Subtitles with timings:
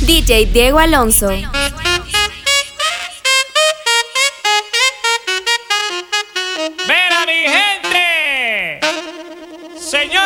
[0.00, 1.28] DJ Diego Alonso.
[1.28, 1.52] Ver
[7.12, 8.80] a mi gente.
[9.78, 10.19] Señor.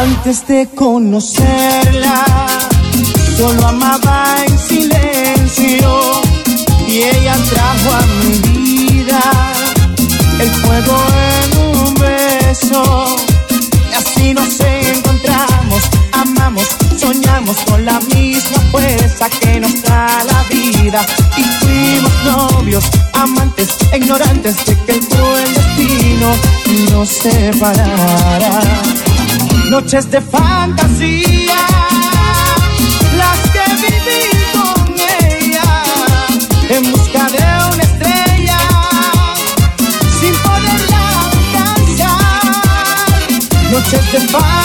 [0.00, 2.24] Antes de conocerla,
[3.36, 6.22] solo amaba en silencio
[6.88, 9.20] y ella trajo a mi vida
[10.38, 10.96] el fuego
[11.36, 13.16] en un beso.
[13.90, 14.79] Y así nos encontramos,
[16.20, 16.68] amamos,
[16.98, 21.04] soñamos con la misma fuerza que nos da la vida.
[21.36, 26.34] Y fuimos novios, amantes, ignorantes de que el cruel destino
[26.92, 28.60] nos separara.
[29.70, 31.66] Noches de fantasía,
[33.16, 34.22] las que viví
[34.52, 35.68] con ella
[36.68, 38.58] en busca de una estrella
[40.20, 42.42] sin poderla alcanzar.
[43.70, 44.59] Noches de fantasía,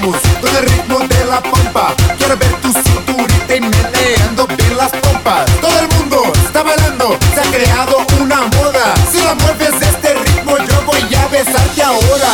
[0.00, 1.94] bailaremos con el ritmo de la pompa.
[2.18, 5.46] Quiero ver tu cinturita y meneando bien las pompas.
[5.60, 8.94] Todo el mundo está bailando, se ha creado una moda.
[9.10, 12.32] Si la mueves este ritmo, yo voy a besarte ahora.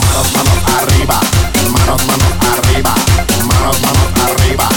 [0.00, 1.20] Manos, manos arriba,
[1.72, 2.94] manos, manos arriba,
[3.48, 4.68] manos, manos arriba,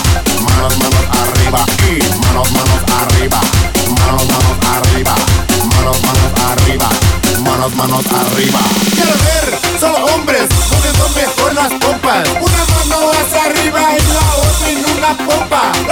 [0.42, 3.42] manos, manos arriba y manos, manos arriba,
[4.00, 5.16] manos, manos arriba,
[5.76, 6.90] manos, manos arriba,
[7.44, 8.77] manos, manos arriba.
[15.08, 15.87] Otra en una pompa.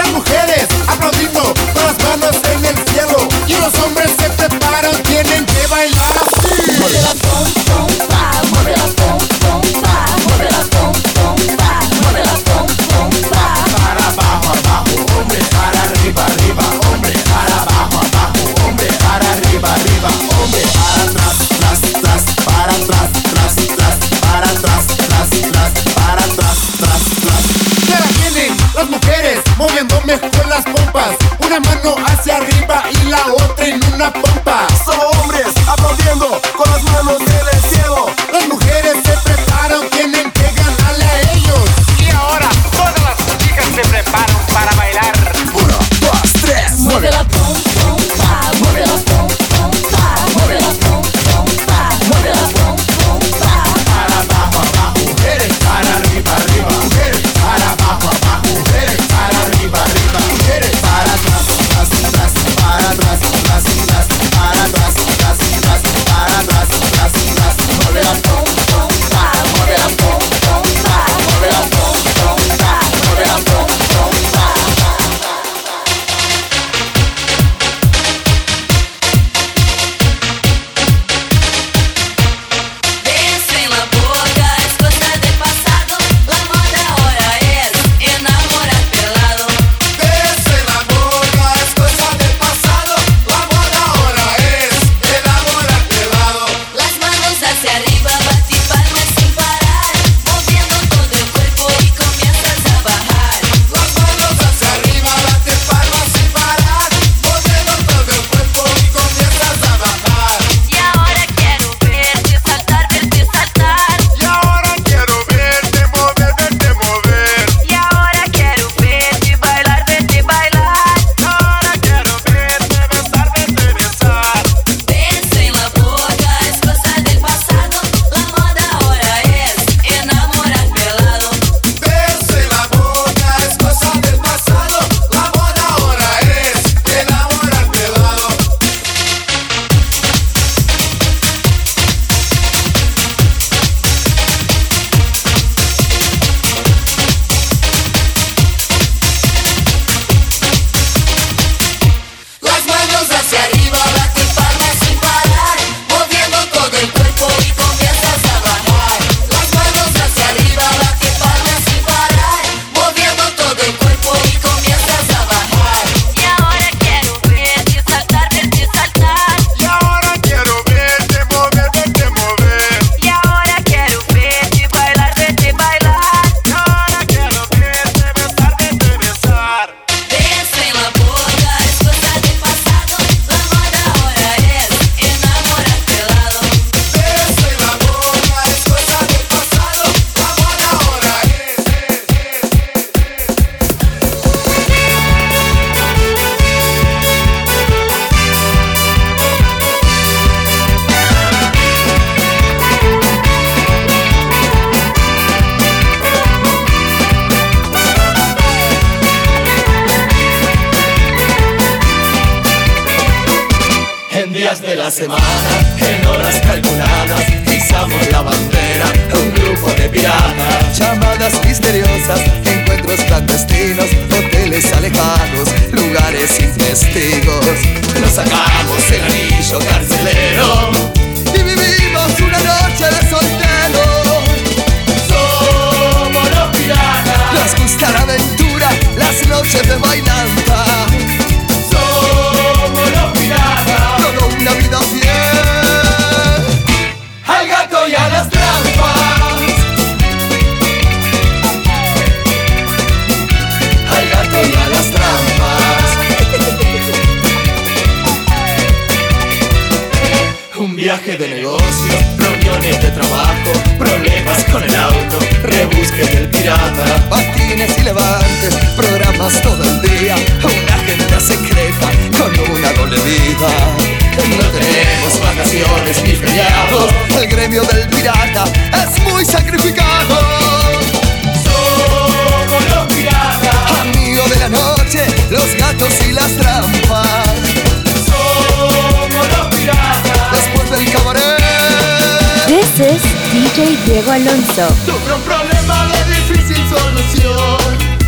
[293.56, 294.68] DJ Diego Alonso.
[294.84, 297.58] Tuve un problema de difícil solución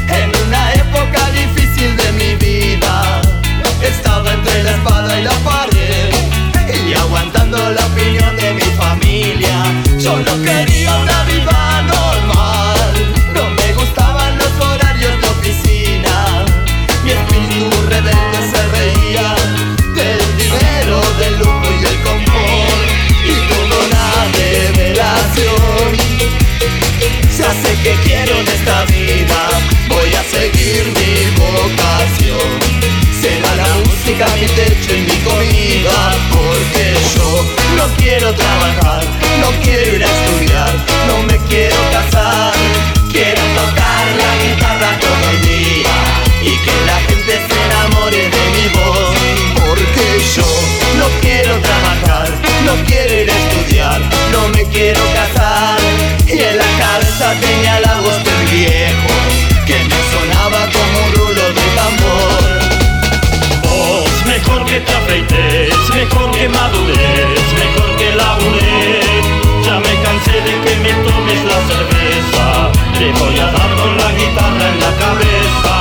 [0.09, 3.23] en una época difícil de mi vida.
[3.81, 6.11] Estaba entre la espada y la pared
[6.87, 9.65] y aguantando la opinión de mi familia.
[9.99, 11.58] Yo no quería una vida
[37.89, 39.03] No quiero trabajar,
[39.41, 40.75] no quiero ir a estudiar,
[41.07, 42.53] no me quiero casar.
[43.11, 45.95] Quiero tocar la guitarra todo el día
[46.43, 49.15] y que la gente se enamore de mi voz.
[49.55, 50.45] Porque yo
[50.99, 52.29] no quiero trabajar,
[52.67, 54.01] no quiero ir a estudiar,
[54.33, 55.79] no me quiero casar.
[56.27, 59.15] Y en la cabeza tenía la voz del viejo
[59.67, 62.49] que me sonaba como un rulo de tambor
[64.29, 67.53] mejor que te afeites, mejor que madures,
[68.19, 72.73] ya me cansé de que me tomes la cerveza.
[72.99, 75.75] Te voy a dar con la guitarra en la cabeza.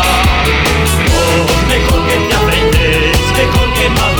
[1.18, 4.17] Oh, mejor que te aprendes, mejor que más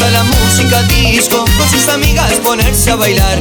[0.00, 3.38] gusta la música disco, con sus amigas ponerse a bailar.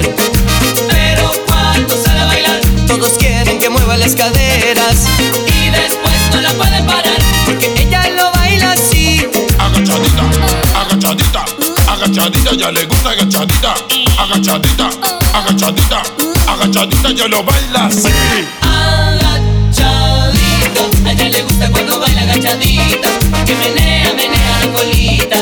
[0.90, 5.06] Pero cuando sale a bailar, todos quieren que mueva las caderas
[5.48, 9.26] y después no la pueden parar, porque ella lo baila así.
[9.58, 10.24] Agachadita,
[10.82, 11.46] agachadita,
[11.88, 13.74] agachadita, ya le gusta agachadita,
[14.18, 14.90] agachadita,
[15.34, 16.04] agachadita,
[16.48, 18.10] agachadita, ya lo baila así.
[18.62, 19.90] Agachadita,
[21.06, 23.10] a ella le gusta cuando baila agachadita,
[23.46, 25.39] que menea, menea la colita.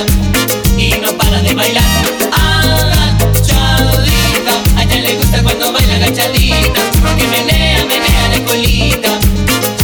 [6.18, 6.82] chalita,
[7.16, 9.20] que menea, menea la colita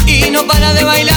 [0.08, 1.13] y no para de bailar.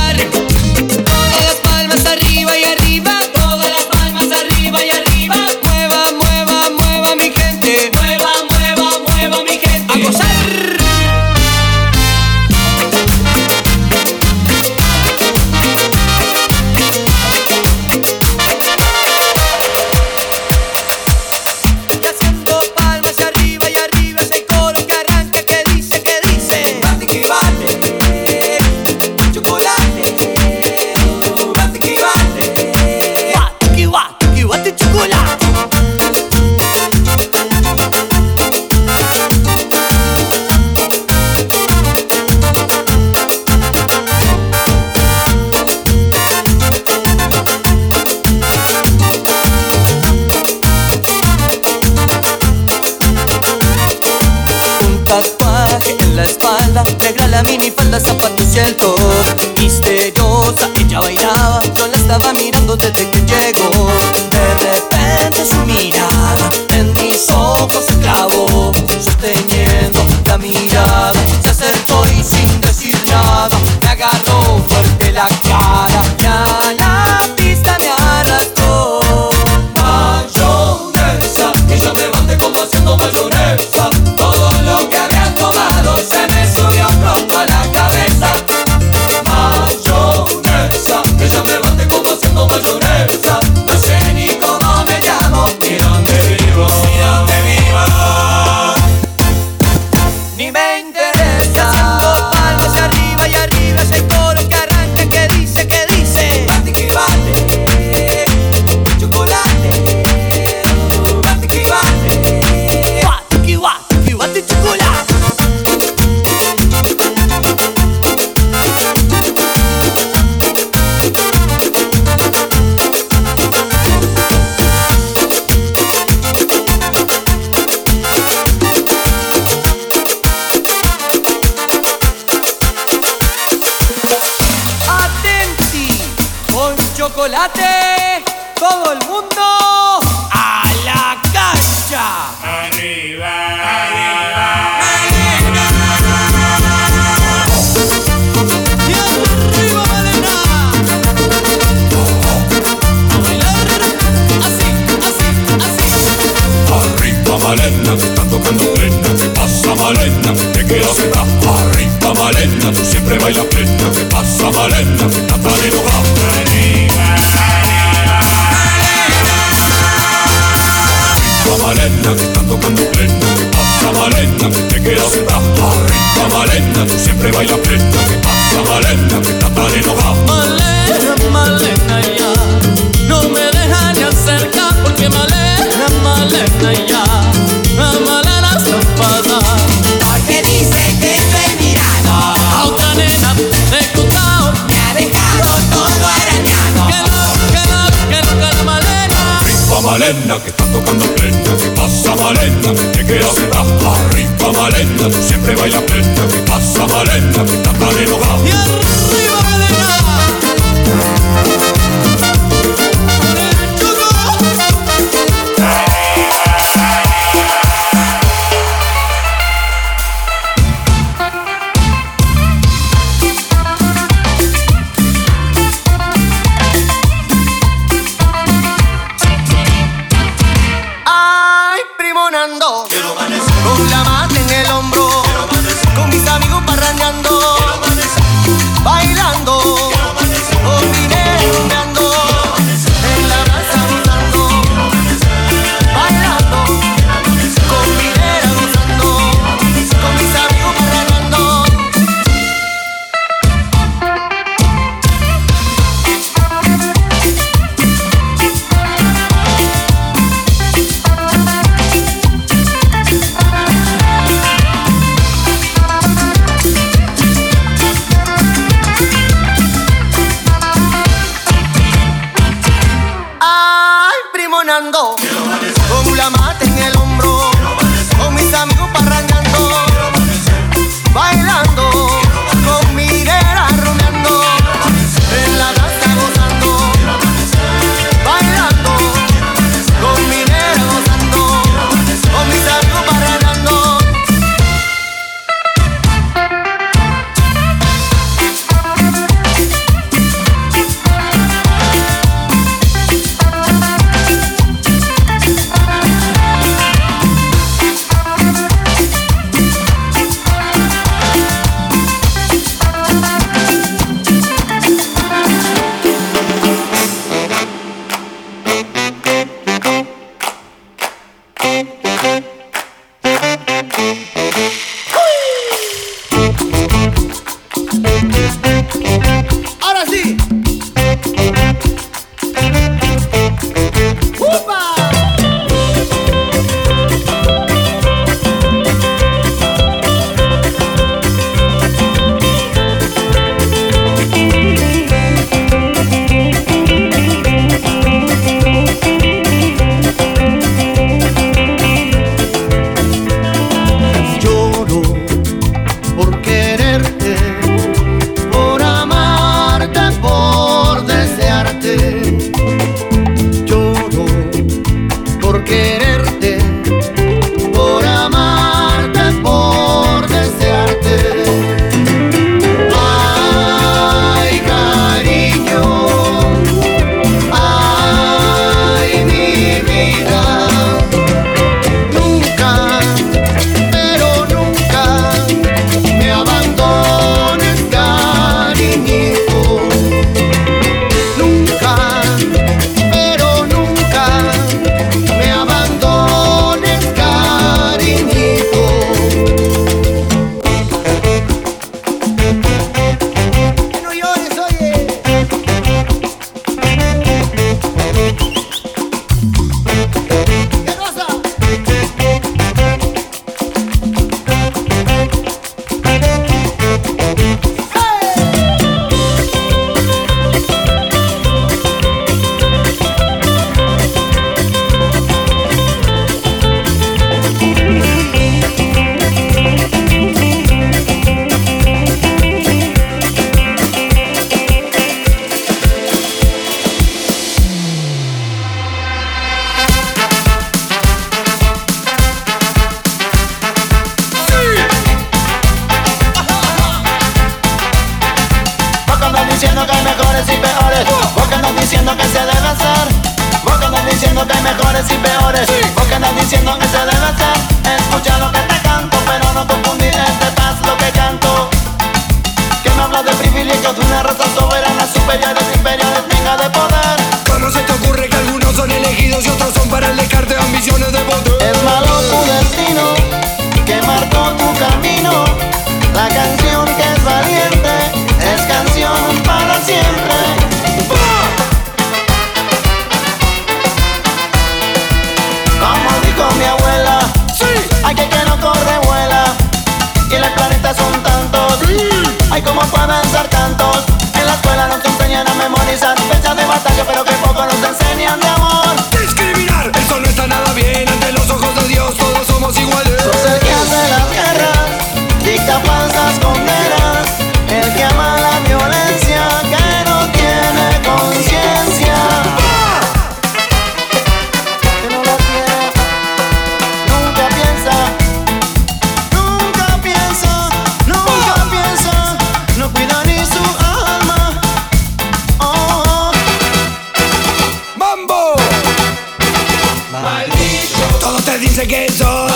[531.59, 532.53] dice que sos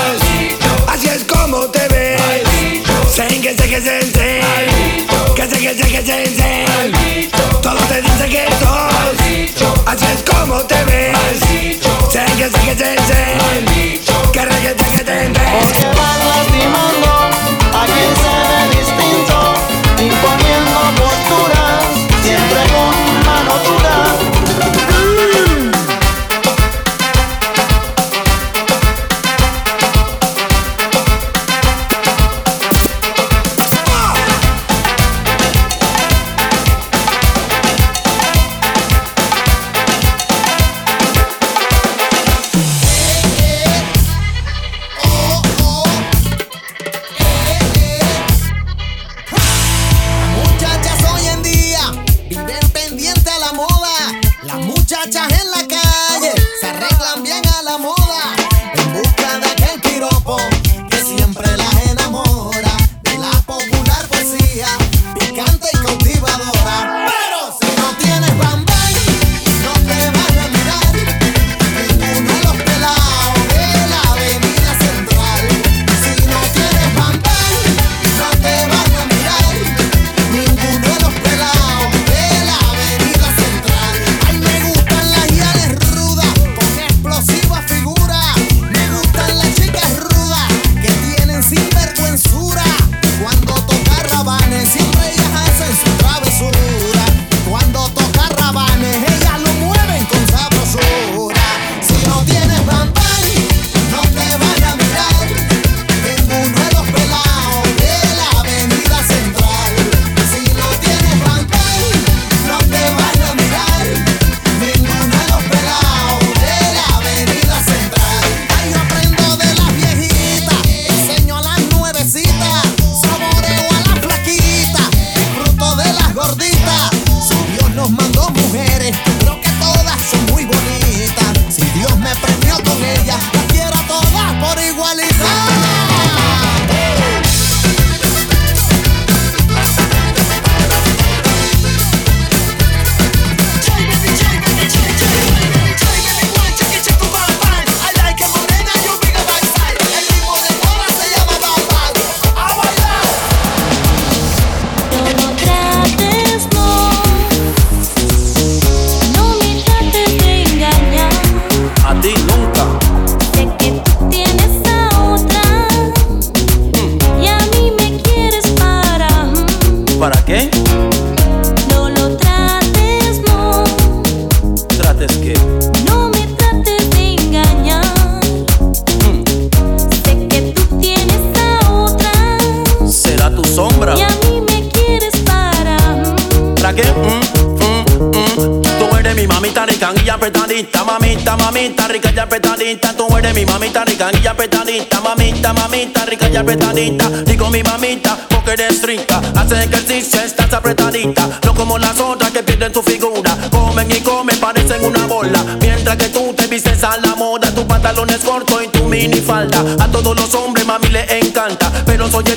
[0.88, 2.20] Así es como te ves.
[3.08, 4.40] Sé que sé que sé sé
[5.34, 7.30] Que sé que sé que sé sé
[7.62, 11.16] Todo te dice que sos Así es como te ves.
[12.10, 14.00] Sé que sé que sé sé
[14.32, 17.29] Que regresa que te ves Porque van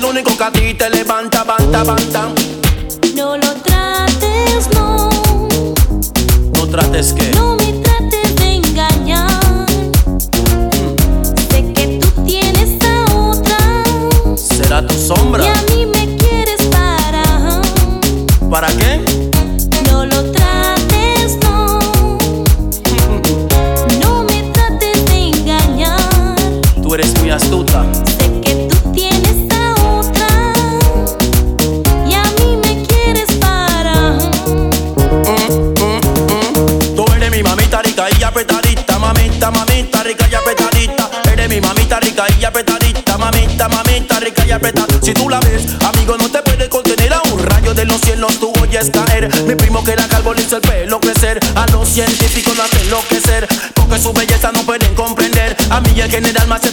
[0.04, 2.43] el único que a ti te levanta, banta, banta.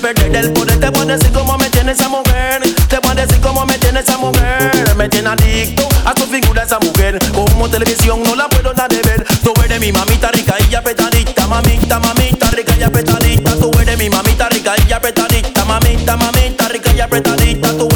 [0.00, 0.80] perder del poder.
[0.80, 2.62] Te voy a decir cómo me tiene esa mujer.
[2.88, 4.96] Te voy a decir cómo me tiene esa mujer.
[4.96, 7.18] Me tiene adicto a tu figura esa mujer.
[7.32, 9.24] Como televisión no la puedo dar de ver.
[9.42, 11.46] Tú eres mi mamita rica y apretadita.
[11.46, 13.54] Mamita, mamita rica y apretadita.
[13.56, 15.64] Tú eres mi mamita rica y apretadita.
[15.64, 17.68] Mamita, mamita rica y apretadita.
[17.76, 17.88] Tú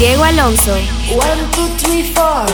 [0.00, 0.72] Diego Alonso.
[1.12, 2.46] One, two, three, four.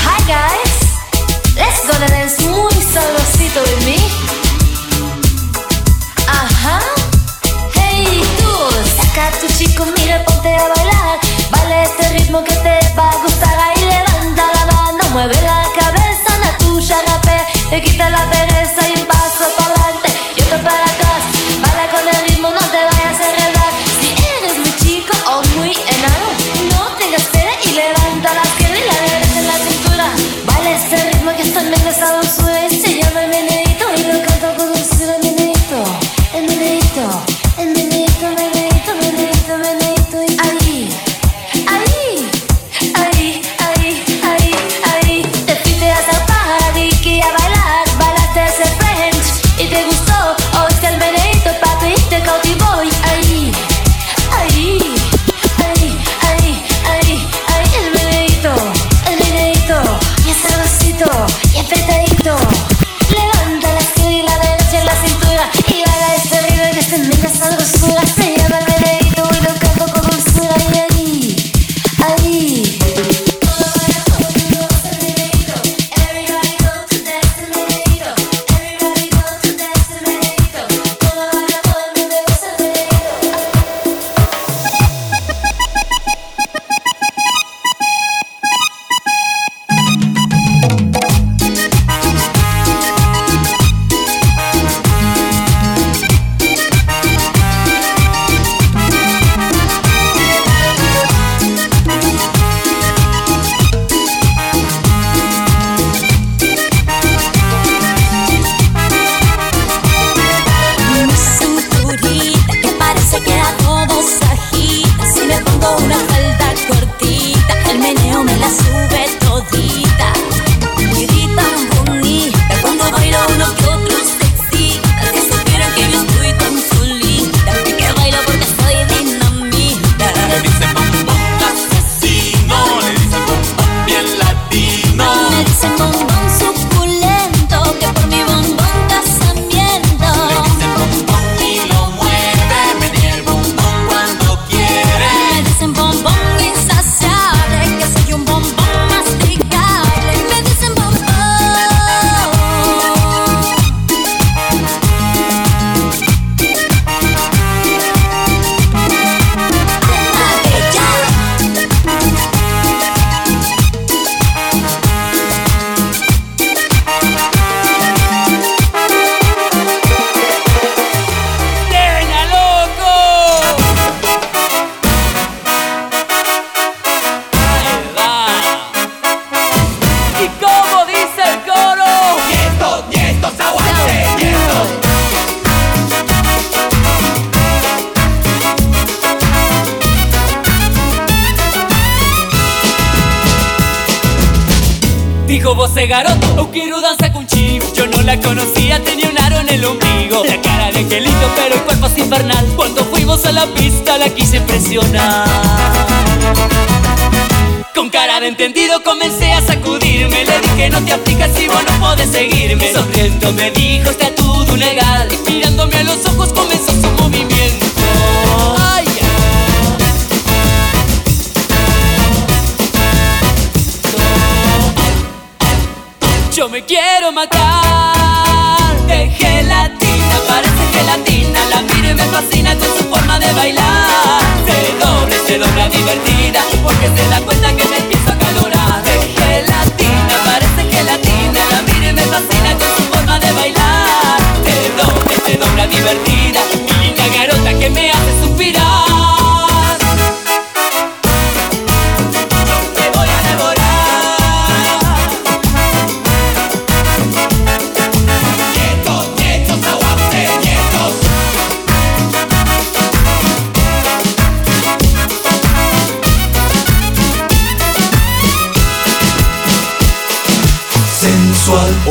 [0.00, 0.72] Hi guys,
[1.54, 3.98] let's gonna dance muy sabrosito with me.
[6.26, 6.80] Ajá,
[7.74, 8.52] hey tú,
[8.96, 11.18] saca a tu chico, mira, ponte a bailar.
[11.50, 13.54] Baila este ritmo que te va a gustar.
[13.60, 18.81] Ahí levanta la mano, mueve la cabeza, la tuya, la te quita la pereza.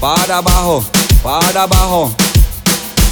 [0.00, 0.84] para abajo,
[1.22, 2.14] para abajo.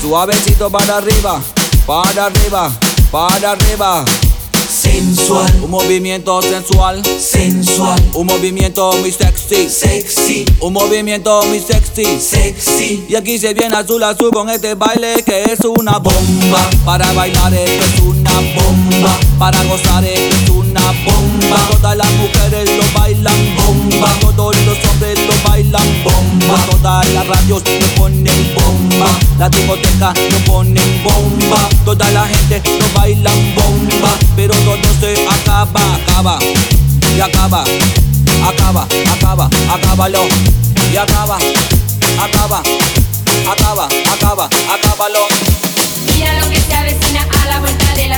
[0.01, 1.41] Suavecito para arriba,
[1.87, 2.73] para arriba,
[3.11, 4.05] para arriba.
[4.85, 5.51] Sensual.
[5.63, 7.99] Un movimiento sensual, Sensual.
[8.13, 10.45] un movimiento muy sexy, Sexy.
[10.61, 12.21] un movimiento muy sexy.
[12.21, 13.05] Sexy.
[13.09, 16.69] Y aquí se viene azul azul con este baile que es una bomba.
[16.85, 19.19] Para bailar esto es una bomba.
[19.39, 21.57] Para gozar esto es una bomba.
[21.71, 24.09] Todas las mujeres lo bailan bomba.
[24.21, 26.67] Todos los hombres lo bailan bomba.
[26.71, 29.07] Todas las radios lo ponen bomba.
[29.39, 31.69] La discoteca lo ponen bomba.
[31.85, 34.11] Toda la gente lo bailan bomba.
[34.37, 36.39] Pero todo se acaba, acaba.
[37.17, 37.65] Y acaba,
[38.47, 40.27] acaba, acaba, acábalo.
[40.93, 41.37] Y acaba,
[42.19, 42.63] acaba,
[43.51, 45.27] acaba, acaba, acábalo.
[46.15, 48.09] Mira lo que se avecina a la vuelta de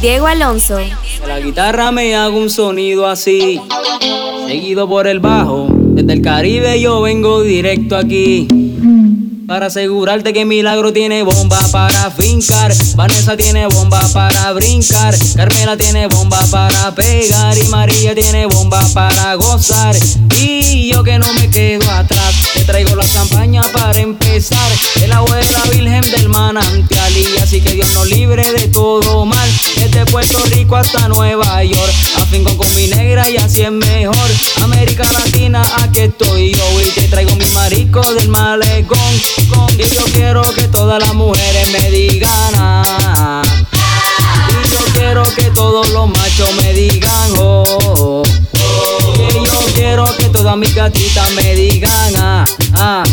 [0.00, 0.78] Diego Alonso.
[1.26, 3.60] La guitarra me hago un sonido así,
[4.46, 5.66] seguido por el bajo.
[5.70, 8.46] Desde el Caribe yo vengo directo aquí.
[9.48, 12.70] Para asegurarte que Milagro tiene bomba para fincar.
[12.96, 15.16] Vanessa tiene bomba para brincar.
[15.36, 17.56] Carmela tiene bomba para pegar.
[17.56, 19.96] Y María tiene bomba para gozar.
[20.38, 22.34] Y yo que no me quedo atrás.
[22.52, 24.70] Te traigo la campaña para empezar.
[25.00, 27.16] El agua de la Virgen del manantial.
[27.16, 29.50] Y así que Dios nos libre de todo mal.
[29.76, 31.94] Desde Puerto Rico hasta Nueva York.
[32.18, 34.30] Afinco con mi negra y así es mejor.
[34.62, 36.80] América Latina, aquí estoy yo.
[36.82, 38.98] Y te traigo mi marico del malecón.
[39.76, 42.52] Que yo quiero que todas las mujeres me digan.
[42.56, 43.42] ah.
[44.64, 47.32] Y yo quiero que todos los machos me digan.
[47.38, 48.22] Oh, oh.
[49.30, 52.14] Que yo quiero que todas mis gatitas me digan.
[52.16, 53.04] Ah, ah.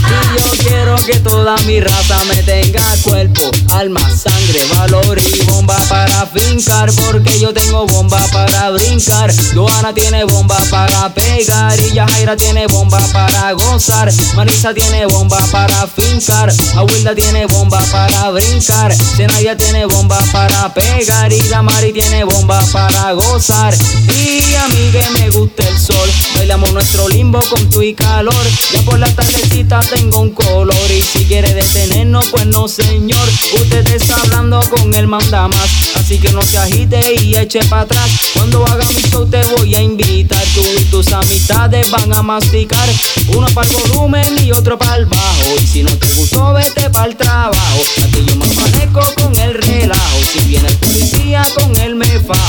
[0.00, 5.76] Y yo quiero que toda mi raza me tenga cuerpo, alma, sangre, valor y bomba
[5.88, 6.90] para fincar.
[6.92, 9.32] Porque yo tengo bomba para brincar.
[9.54, 11.78] Joana tiene bomba para pegar.
[11.78, 14.12] Y Yajaira tiene bomba para gozar.
[14.34, 16.52] Marisa tiene bomba para fincar.
[16.76, 18.94] Abuela tiene bomba para brincar.
[18.94, 21.32] Zenaya tiene bomba para pegar.
[21.32, 23.74] Y Damari tiene bomba para gozar.
[24.08, 26.10] Y a mí que me gusta el sol.
[26.36, 28.46] Bailamos nuestro limbo con tu y calor.
[28.72, 30.90] Ya por la tardecita tengo un color.
[30.90, 33.28] Y si quiere detenernos, pues no, señor.
[33.54, 35.90] Usted está hablando con el mandamás.
[35.96, 38.10] Así que no se agite y eche para atrás.
[38.34, 40.42] Cuando haga mi show, te voy a invitar.
[40.54, 42.88] Tú y tus amistades van a masticar.
[43.28, 45.56] Uno para el volumen y otro para el bajo.
[45.60, 47.82] Y si no te gustó, vete para el trabajo.
[48.04, 50.18] Aquí yo me manejo con el relajo.
[50.50, 52.40] Viene el policía, con él me fajo.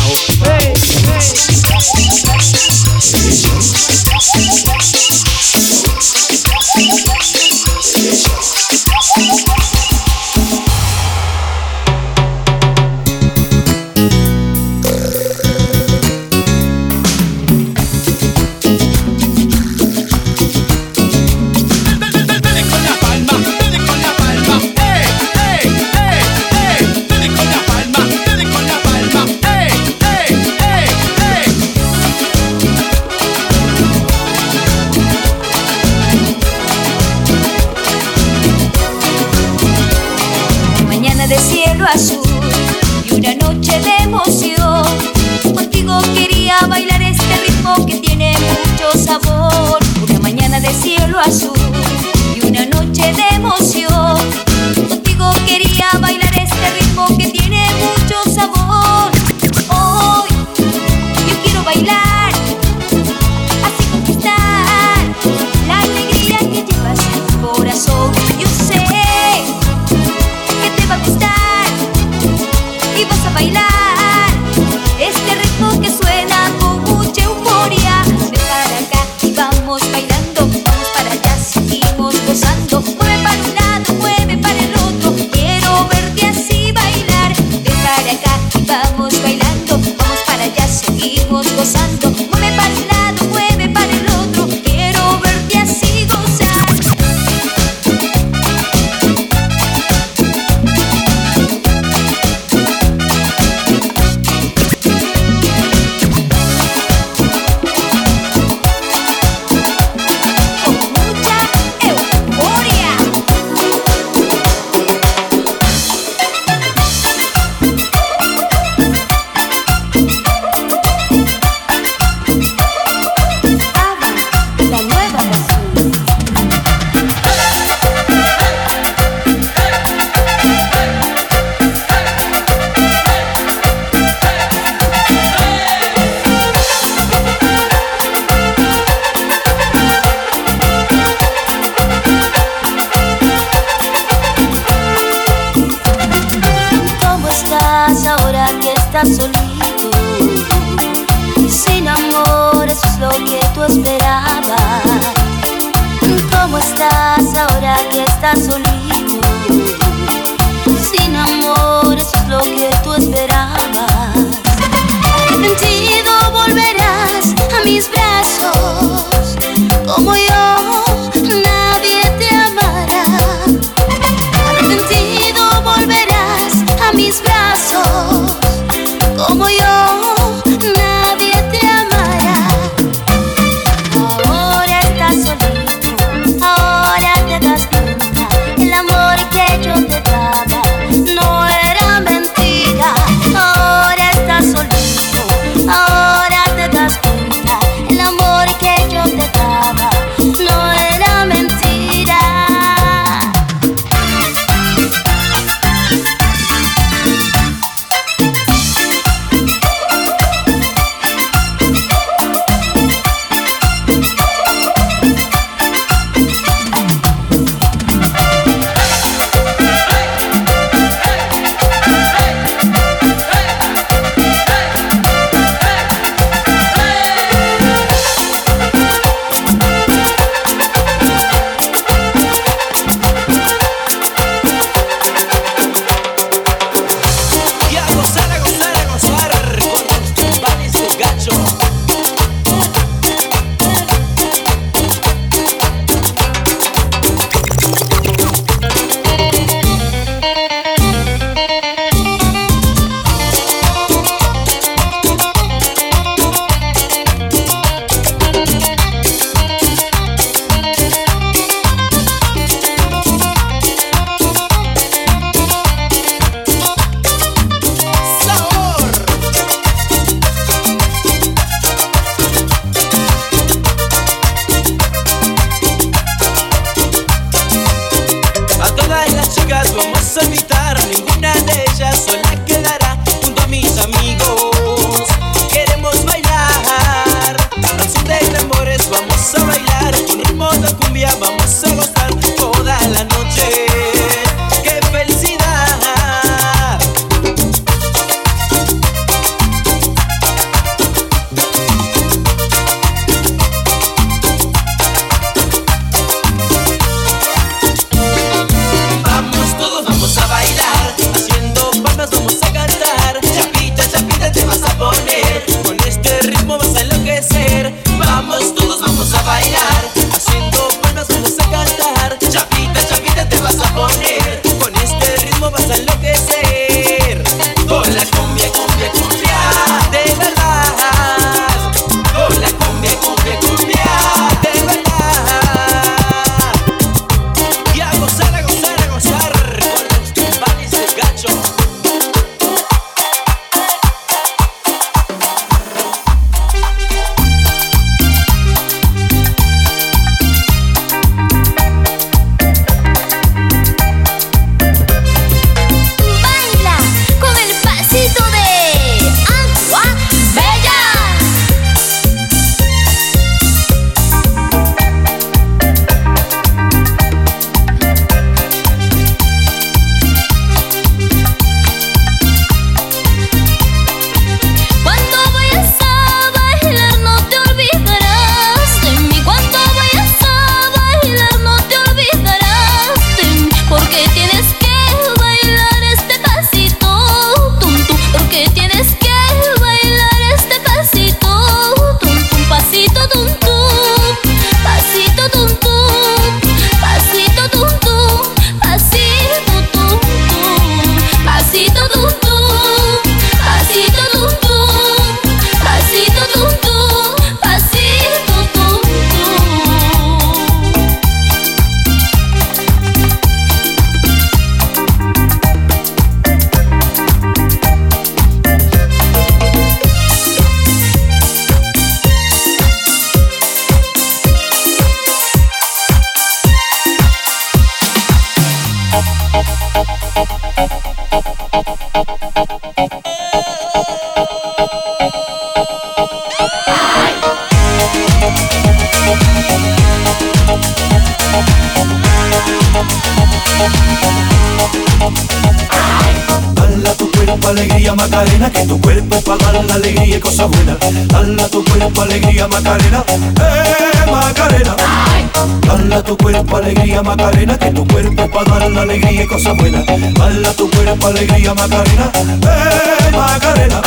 [461.56, 462.12] Cuerpo alegría Macarena,
[462.44, 463.82] eh Macarena.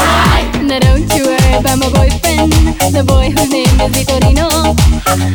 [0.62, 2.52] Now don't you worry about my boyfriend
[2.92, 4.48] The boy whose name is Vitorino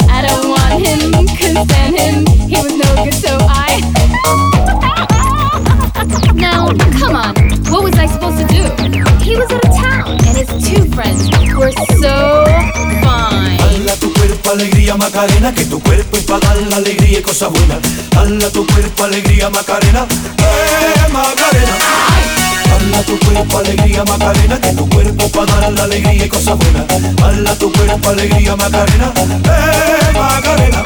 [0.10, 3.82] I don't want him, couldn't stand him He was no good so I
[6.36, 7.36] Now, come on.
[7.70, 8.64] What was I supposed to do?
[9.22, 12.46] He was out of town, and his two friends were so
[13.04, 13.58] fine.
[13.60, 17.52] Dala tu cuerpo alegría Macarena, que tu cuerpo es para dar la alegría y cosas
[17.52, 17.80] buenas.
[18.10, 20.08] Dala tu cuerpo alegría Macarena,
[26.98, 29.14] Dala tu cuerpo alegría Macarena,
[29.46, 30.84] eh Macarena.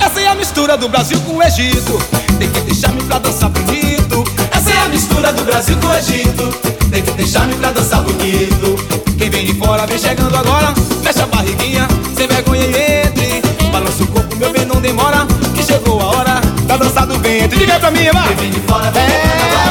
[0.00, 1.98] Essa é a mistura do Brasil com o Egito.
[2.38, 4.24] Tem que deixar-me pra dançar bonito.
[4.52, 6.48] Essa é a mistura do Brasil com o Egito.
[6.90, 8.76] Tem que deixar-me pra dançar bonito.
[9.18, 10.72] Quem vem de fora vem chegando agora.
[11.02, 13.42] Fecha a barriguinha, sem vergonha e entre.
[13.72, 15.26] Balança o corpo, meu bem, não demora.
[15.54, 17.58] Que chegou a hora da dança do ventre.
[17.58, 18.28] Diga pra mim, vai.
[18.28, 19.61] Quem vem de fora vem é, moçada.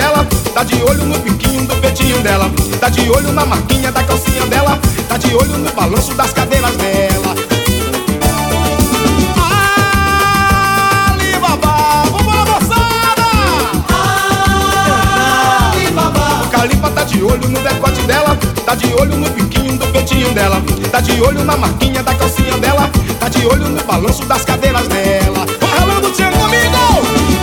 [0.00, 4.02] Dela, tá de olho no biquinho do peitinho dela, tá de olho na marquinha da
[4.02, 7.34] calcinha dela, tá de olho no balanço das cadeiras dela.
[11.12, 13.26] Alibaba, vambora moçada!
[15.74, 16.44] Alibaba.
[16.44, 20.32] O Califa tá de olho no decote dela, tá de olho no biquinho do peitinho
[20.32, 24.46] dela, tá de olho na marquinha da calcinha dela, tá de olho no balanço das
[24.46, 25.44] cadeiras dela.
[25.60, 27.39] Vai ralando o tchan comigo!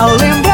[0.00, 0.47] I'll limbo